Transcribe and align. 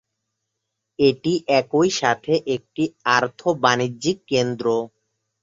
এটি 0.99 1.31
একই 1.59 1.89
সাথে 1.99 2.33
একটি 2.55 2.83
আর্থ-বাণিজ্যিক 3.15 4.17
কেন্দ্র। 4.31 4.65